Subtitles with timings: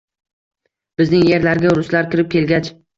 [1.03, 2.77] “Bizning yerlarga ruslar kirib kelgach